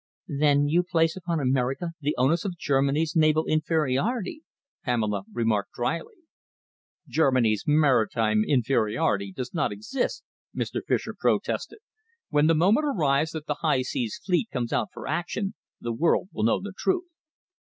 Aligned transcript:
"Then 0.39 0.67
you 0.67 0.81
place 0.81 1.15
upon 1.15 1.39
America 1.39 1.91
the 2.01 2.15
onus 2.17 2.43
of 2.43 2.57
Germany's 2.57 3.15
naval 3.15 3.45
inferiority," 3.45 4.41
Pamela 4.83 5.25
remarked 5.31 5.73
drily. 5.75 6.15
"Germany's 7.07 7.65
maritime 7.67 8.43
inferiority 8.43 9.31
does 9.31 9.53
not 9.53 9.71
exist," 9.71 10.23
Mr. 10.57 10.81
Fischer 10.83 11.13
protested. 11.13 11.81
"When 12.29 12.47
the 12.47 12.55
moment 12.55 12.87
arrives 12.87 13.29
that 13.33 13.45
the 13.45 13.57
High 13.61 13.83
Seas 13.83 14.19
fleet 14.25 14.49
comes 14.51 14.73
out 14.73 14.87
for 14.91 15.05
action 15.07 15.53
the 15.79 15.93
world 15.93 16.29
will 16.33 16.45
know 16.45 16.59
the 16.59 16.73
truth." 16.75 17.05